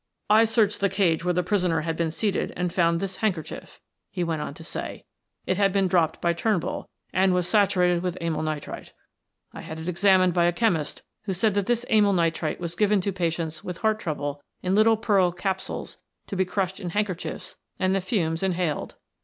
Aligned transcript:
"I 0.31 0.45
searched 0.45 0.79
the 0.79 0.89
cage 0.89 1.23
where 1.23 1.33
the 1.35 1.43
prisoner 1.43 1.81
had 1.81 1.95
been 1.95 2.09
seated 2.09 2.53
and 2.55 2.73
found 2.73 2.99
this 2.99 3.17
handkerchief," 3.17 3.79
he 4.09 4.23
went 4.23 4.41
on 4.41 4.55
to 4.55 4.63
say. 4.63 5.05
"It 5.45 5.57
had 5.57 5.71
been 5.71 5.87
dropped 5.87 6.19
by 6.19 6.33
Turnbull 6.33 6.89
and 7.13 7.35
was 7.35 7.47
saturated 7.47 8.01
with 8.01 8.17
amyl 8.19 8.41
nitrite. 8.41 8.93
I 9.53 9.61
had 9.61 9.77
it 9.79 9.87
examined 9.87 10.33
by 10.33 10.45
a 10.45 10.51
chemist, 10.53 11.03
who 11.25 11.35
said 11.35 11.53
that 11.53 11.67
this 11.67 11.85
amyl 11.87 12.13
nitrite 12.13 12.59
was 12.59 12.73
given 12.75 12.99
to 13.01 13.11
patients 13.13 13.63
with 13.63 13.77
heart 13.77 13.99
trouble 13.99 14.41
in 14.63 14.73
little 14.73 14.97
pearl 14.97 15.31
capsules 15.31 15.99
to 16.25 16.35
be 16.35 16.45
crushed 16.45 16.79
in 16.79 16.89
handkerchiefs 16.89 17.57
and 17.77 17.93
the 17.93 18.01
fumes 18.01 18.41
inhaled. 18.41 18.95